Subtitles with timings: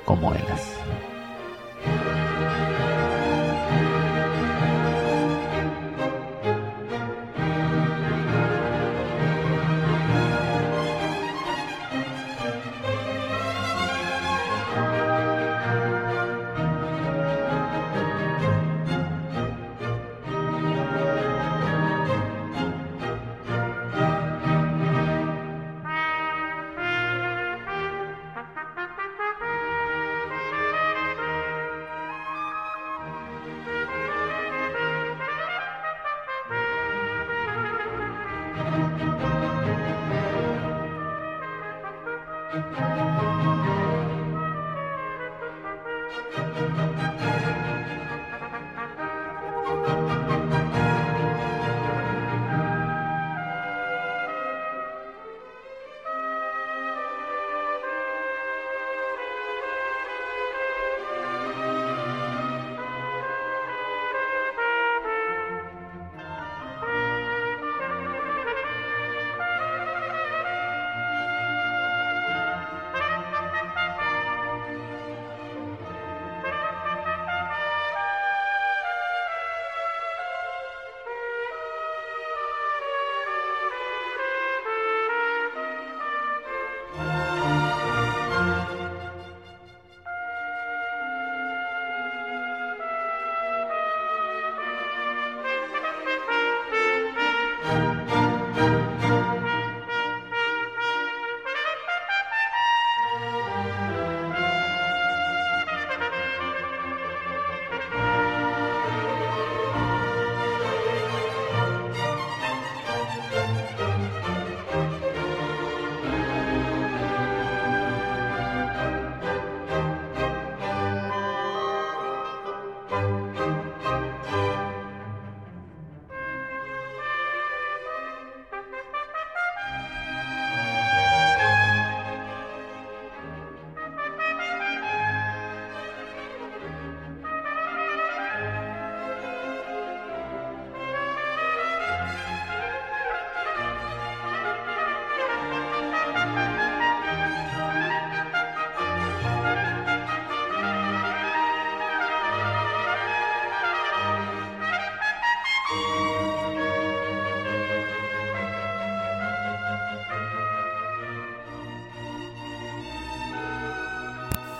[0.00, 0.81] como elas.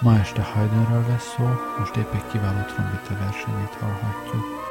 [0.02, 1.44] Ma este Haydnről lesz szó,
[1.78, 4.61] most épp egy kiváló trombita versenyét hallhatjuk.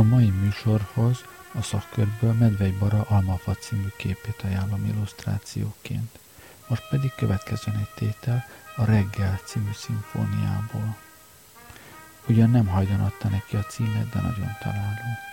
[0.00, 1.24] A mai műsorhoz
[1.54, 6.18] a szakkörből Medvei Bara Almafa című képét ajánlom illusztrációként.
[6.66, 8.44] Most pedig következzen egy tétel
[8.76, 10.96] a Reggel című szimfóniából.
[12.28, 15.29] Ugyan nem hajdan adta neki a címet, de nagyon találó.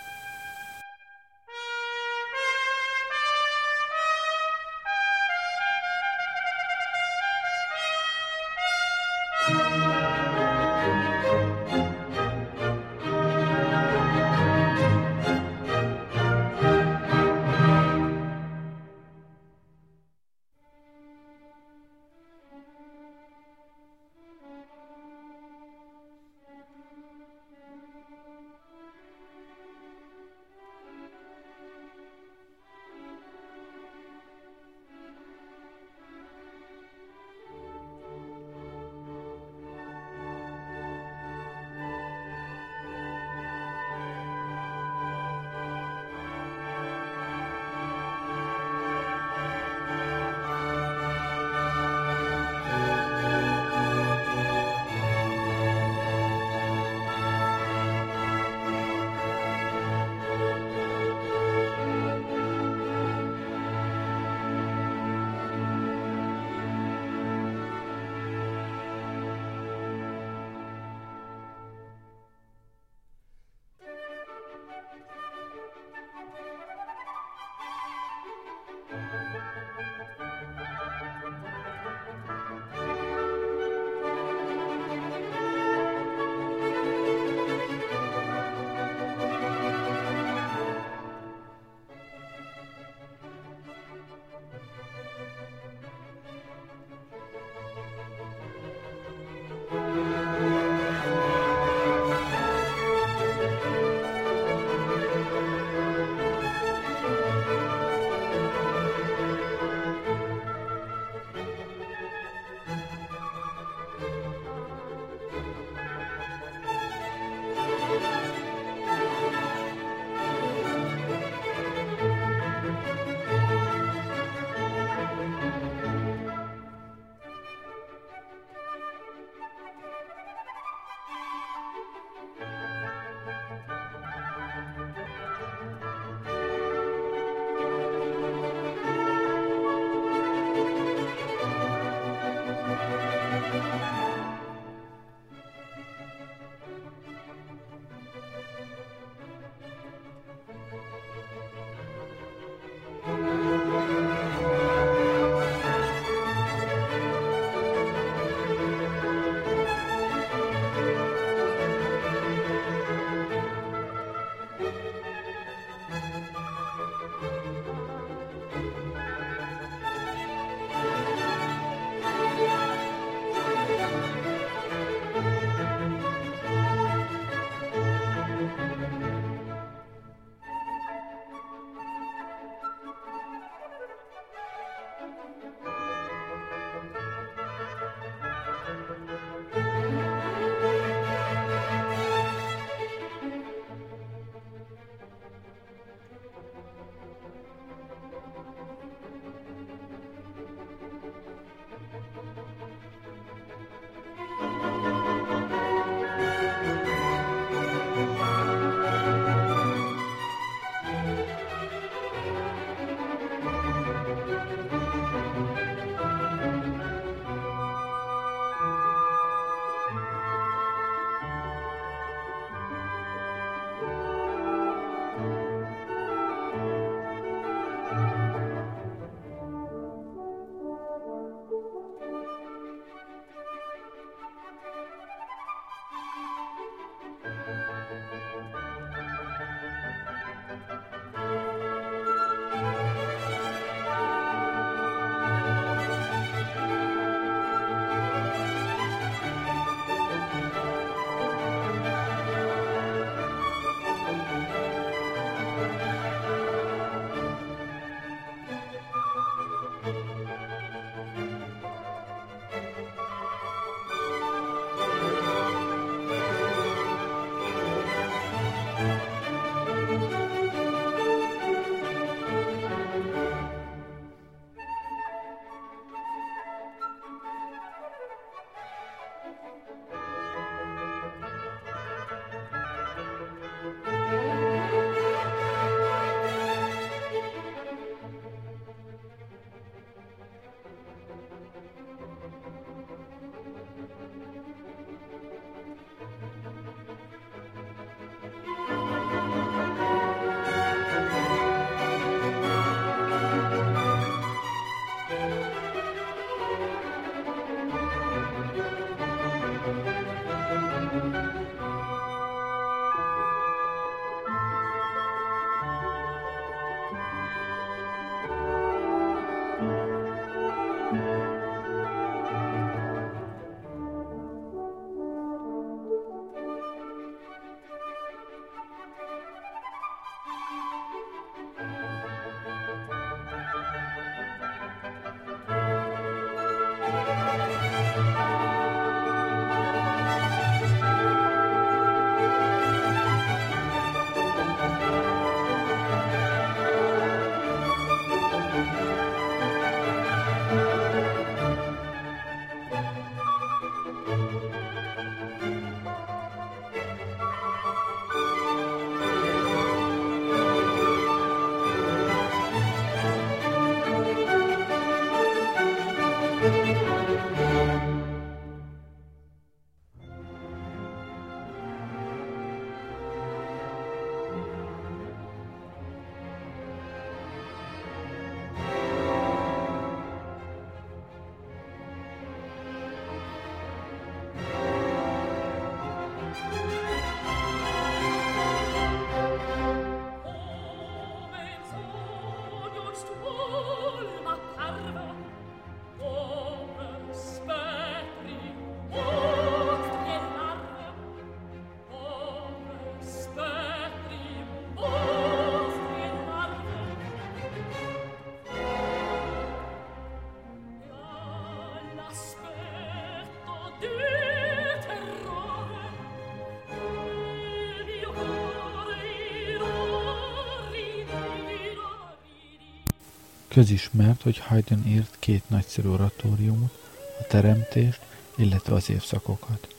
[423.58, 426.78] Közismert, hogy Haydn írt két nagyszerű oratóriumot,
[427.20, 428.00] a teremtést,
[428.36, 429.74] illetve az évszakokat.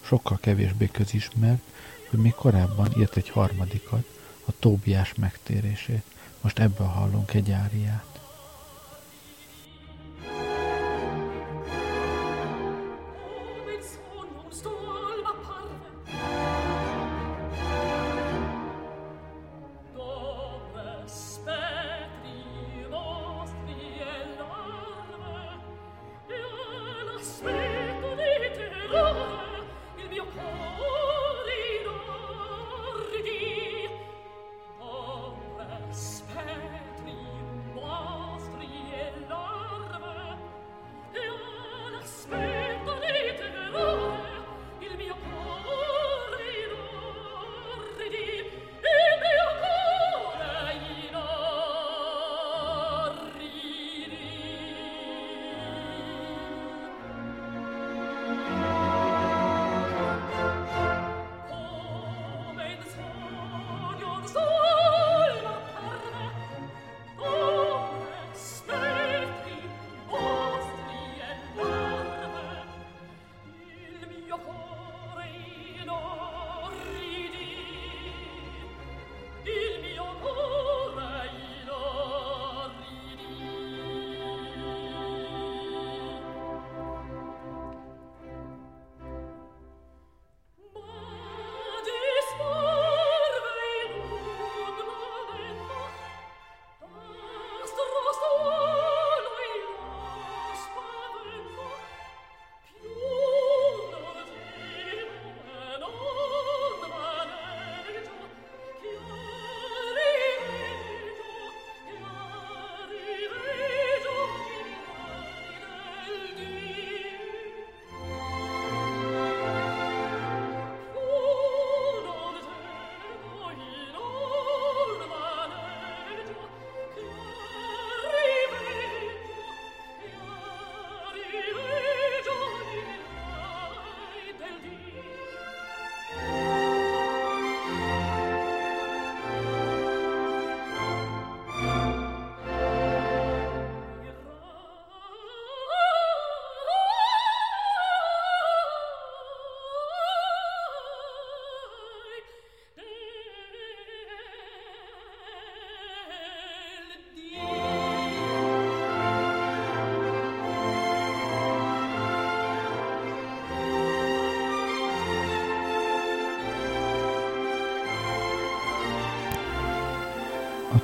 [0.00, 1.60] Sokkal kevésbé közismert,
[2.10, 4.04] hogy még korábban írt egy harmadikat,
[4.44, 6.02] a Tóbiás megtérését.
[6.40, 8.09] Most ebből hallunk egy áriát.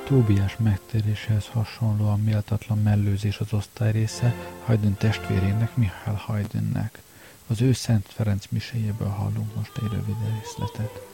[0.07, 4.33] Tóbiás megtéréséhez hasonlóan méltatlan mellőzés az osztály része
[4.65, 7.01] Haydn testvérének, Mihály Haydnnek.
[7.47, 11.06] Az ő Szent Ferenc miséjéből hallunk most egy rövid részletet.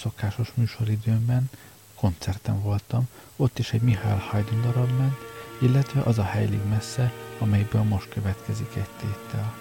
[0.00, 1.50] Szokásos műsoridőmben
[1.94, 5.16] koncerten voltam, ott is egy Mihály Haydn darab ment,
[5.60, 9.54] illetve az a Heilig Messze, amelyből most következik egy tétel.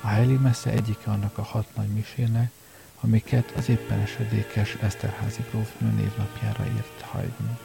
[0.00, 2.50] A Heilig Messze egyike annak a hat nagy misének,
[3.00, 7.58] amiket az éppen esedékes Eszterházi grófnő névnapjára írt Haydn.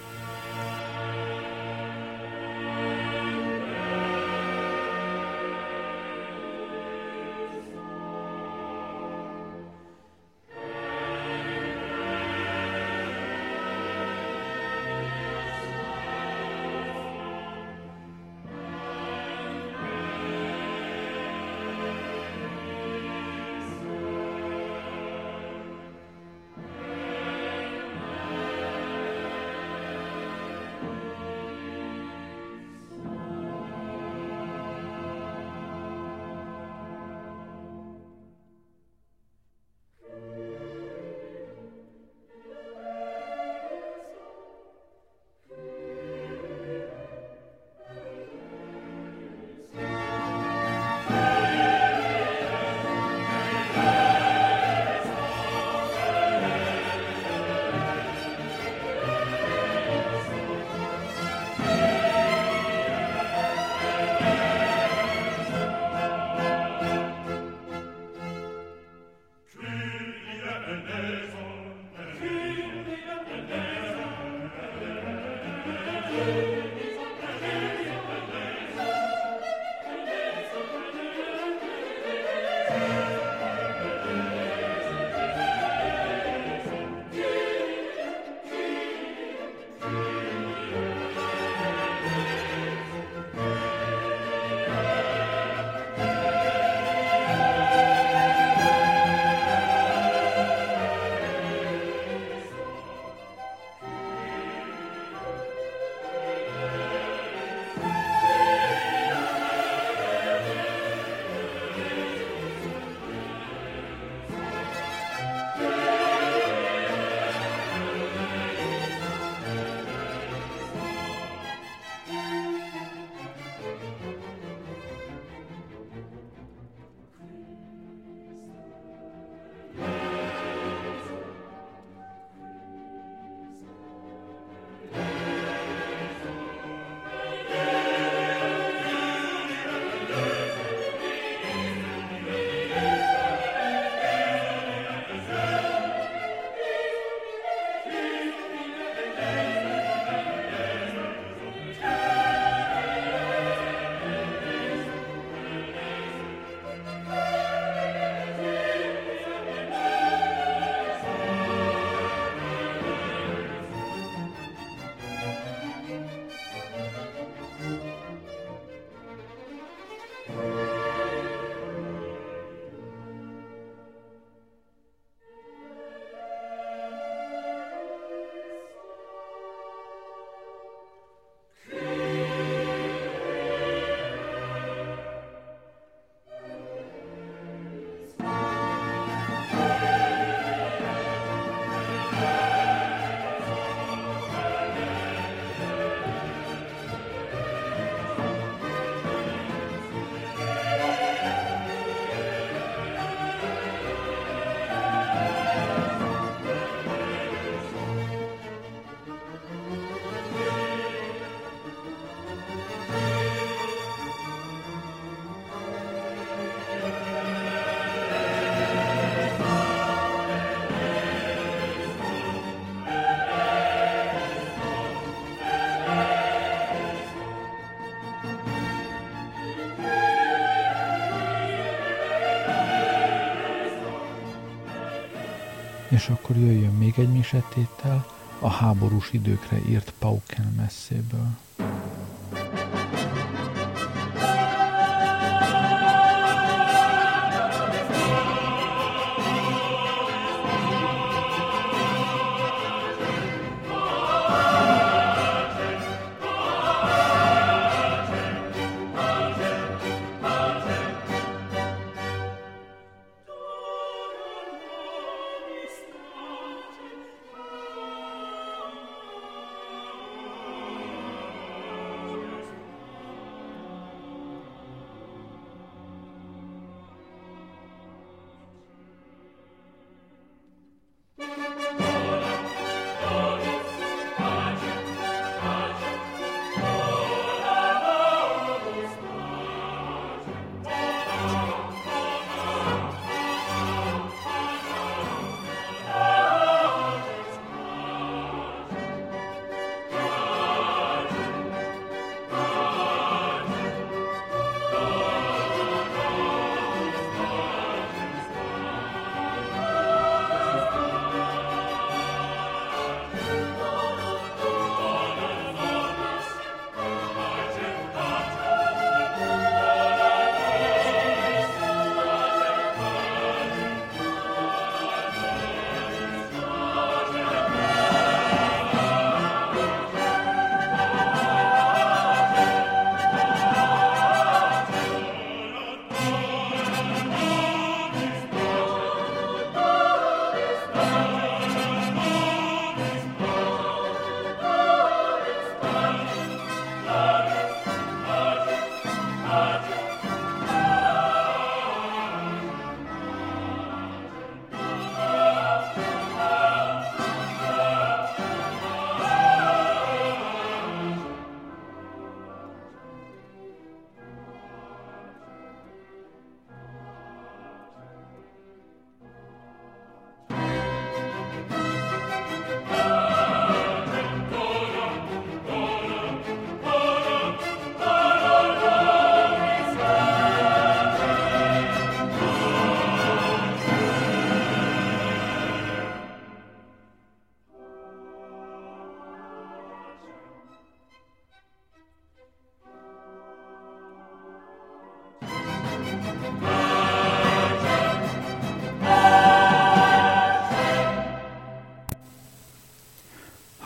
[235.99, 238.05] És akkor jöjjön még egy misetétel
[238.39, 241.27] a háborús időkre írt Pauken messzéből.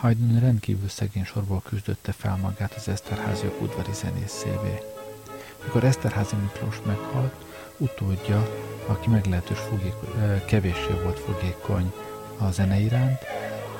[0.04, 4.82] Haydn rendkívül szegény sorból küzdötte fel magát az Eszterháziak udvari zenészévé.
[5.64, 7.34] Mikor Eszterházi Miklós meghalt,
[7.76, 8.48] utódja,
[8.86, 11.92] aki meglehetős fogékony, kevéssé volt fogékony
[12.38, 13.18] a zene iránt,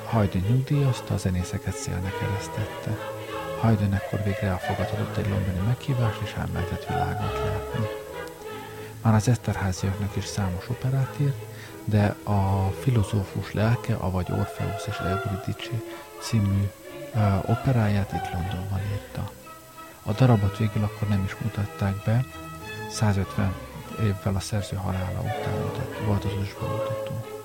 [0.04, 2.98] Haydn nyugdíjazta, a zenészeket szélnek keresztette.
[3.60, 7.86] Haydn ekkor végre elfogadott egy londoni meghívást, és elmehetett világot látni.
[9.02, 11.44] Már az Eszterháziaknak is számos operát írt,
[11.84, 15.82] de a filozófus lelke, avagy Orfeusz és Euridice
[16.24, 16.70] című
[17.14, 19.30] uh, operáját itt Londonban írta.
[20.02, 22.24] A darabot végül akkor nem is mutatták be,
[22.90, 23.54] 150
[24.00, 25.60] évvel a szerző halála után
[26.06, 27.43] volt az bemutató.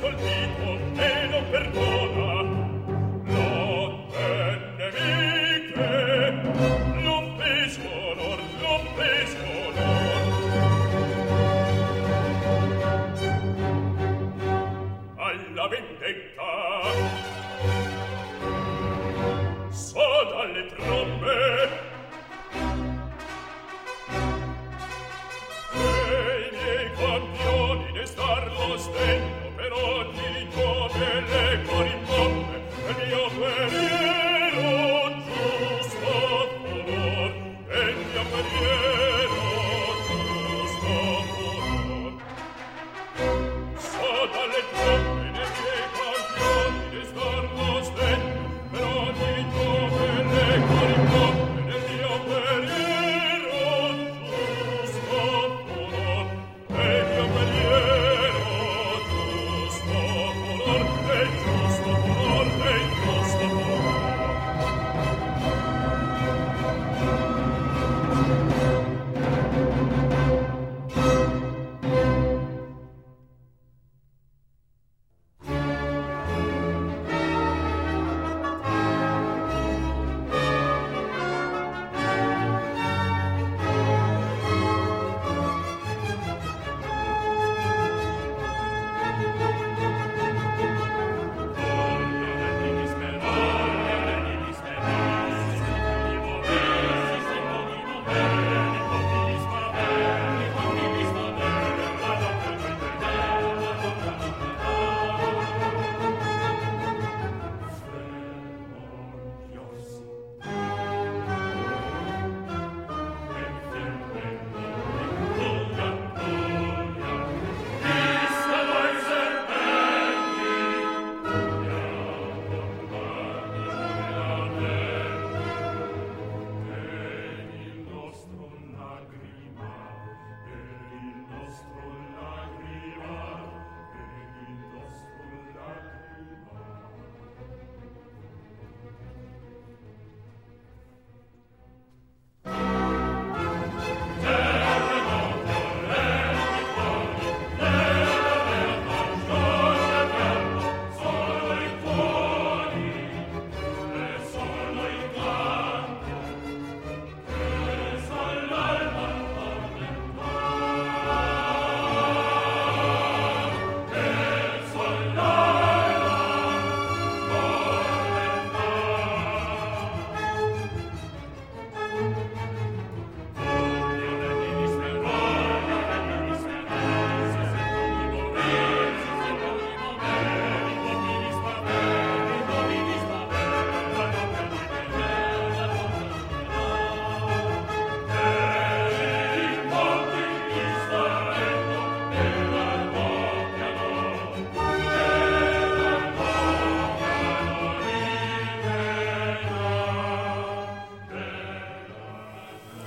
[0.00, 0.16] 我们
[0.60, 0.77] 国。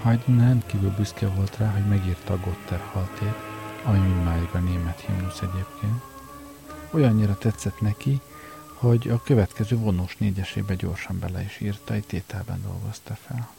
[0.02, 3.36] Haydn rendkívül büszke volt rá, hogy megírta a Gotterhaltét,
[3.84, 6.02] ami mindmáig a német himnusz egyébként.
[6.92, 8.22] Olyannyira tetszett neki,
[8.74, 13.50] hogy a következő vonós négyesébe gyorsan bele is írta, egy tételben dolgozta fel.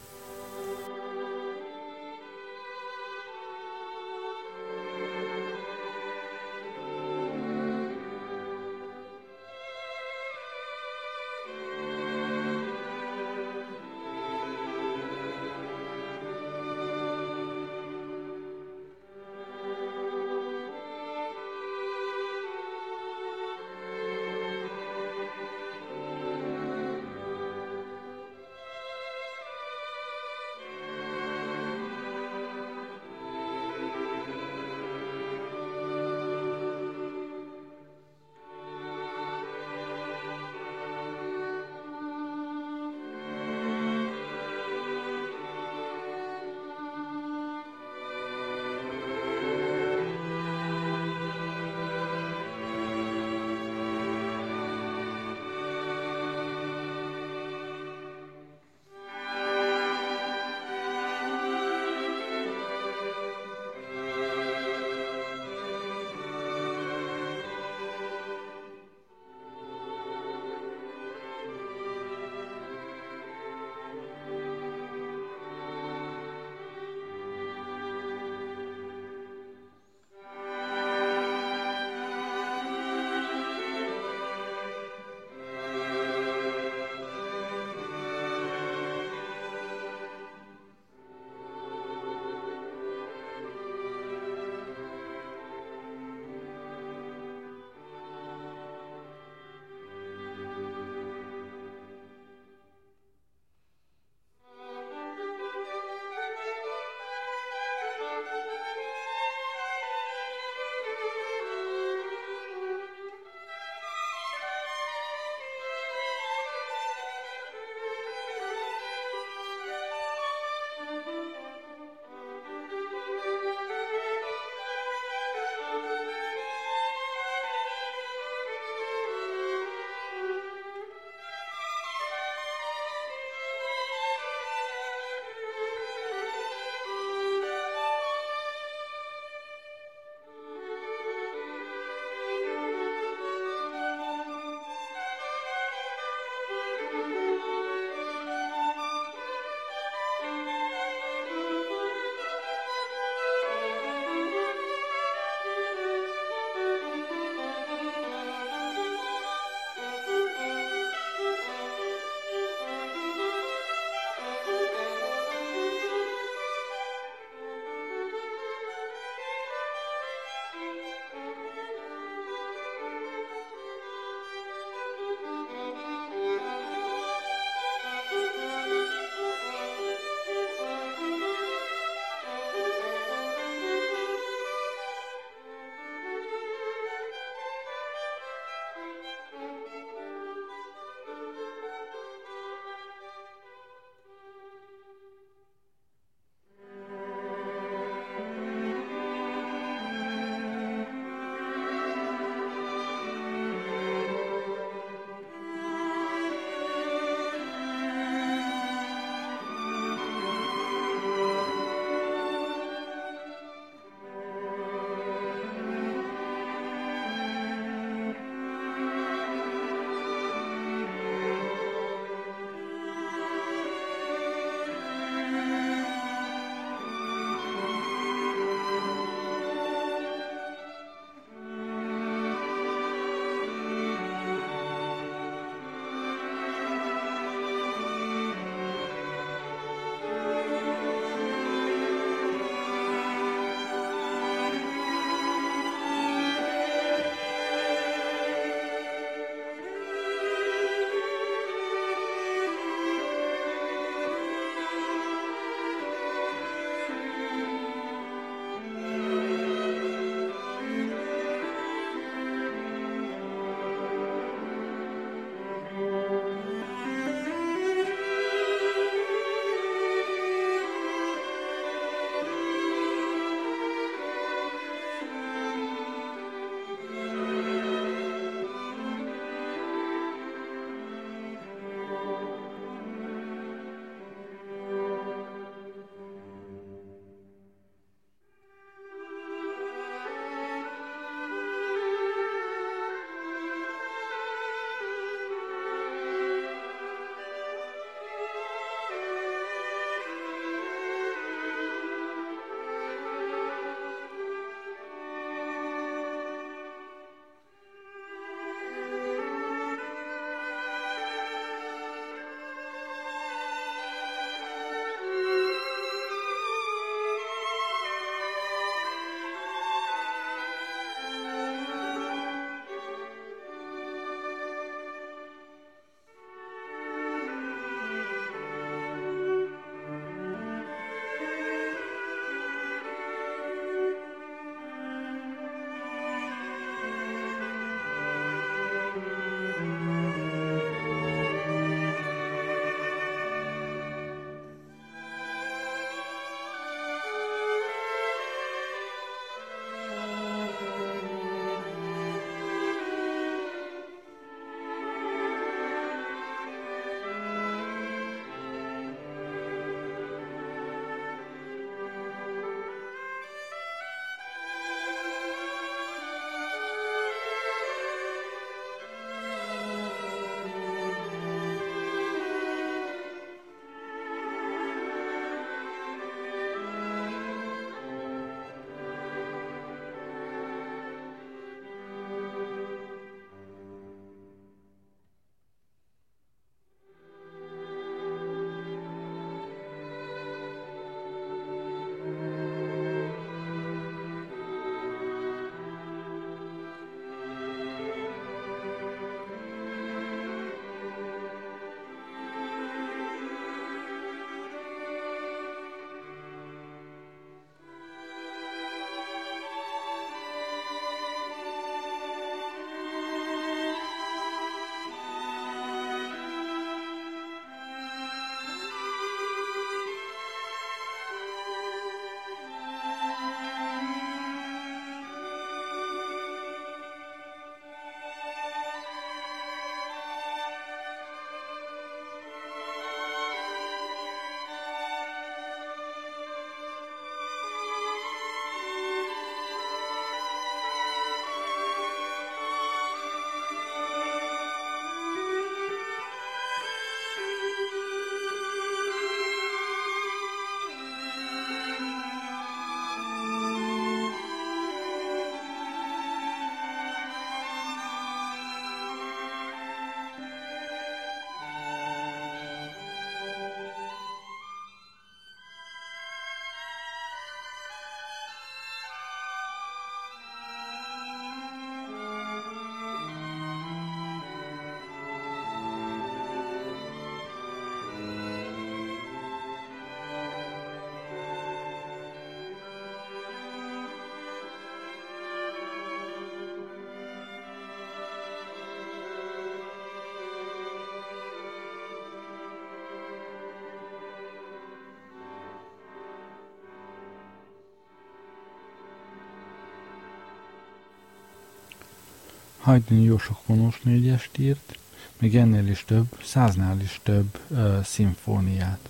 [502.62, 504.78] Haydn jó sok vonós négyest írt,
[505.18, 508.88] még ennél is több, száznál is több uh, szimfóniát.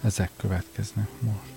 [0.00, 1.55] Ezek következnek most.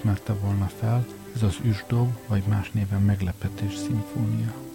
[0.00, 4.69] Ismerte volna fel, ez az üsdob, vagy más néven meglepetés szimfónia.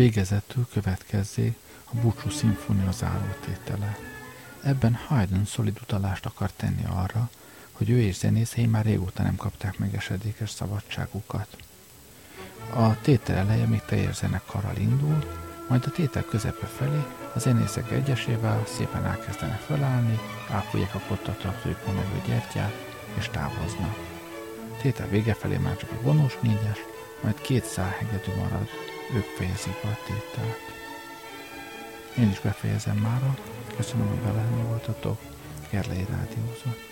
[0.00, 3.98] Végezetül következzé a Búcsú szimfónia zárótétele.
[4.62, 7.30] Ebben Haydn szolid utalást akar tenni arra,
[7.72, 11.56] hogy ő és zenészei már régóta nem kapták meg esedékes szabadságukat.
[12.74, 15.18] A tétel eleje még teljes zenekarral indul,
[15.68, 17.02] majd a tétel közepe felé
[17.34, 20.18] a zenészek egyesével szépen elkezdenek felállni,
[20.50, 22.74] ápolják a kottatartójukon levő gyertyát,
[23.18, 23.96] és távoznak.
[24.82, 26.78] Tétel vége felé már csak egy vonós négyes,
[27.22, 28.68] majd két szál hegedű marad,
[29.14, 30.58] ők fejezik be a tételt.
[32.18, 33.36] Én is befejezem mára,
[33.76, 35.18] köszönöm, hogy velem voltatok,
[35.70, 36.89] Gerlei Rádiózott.